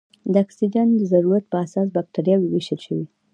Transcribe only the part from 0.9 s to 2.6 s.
د ضرورت په اساس بکټریاوې